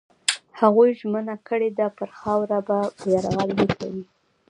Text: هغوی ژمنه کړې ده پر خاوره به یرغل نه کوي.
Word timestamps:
هغوی 0.59 0.89
ژمنه 0.99 1.35
کړې 1.47 1.69
ده 1.77 1.87
پر 1.97 2.09
خاوره 2.19 2.59
به 2.67 2.77
یرغل 3.11 3.49
نه 3.59 3.65
کوي. 3.77 4.03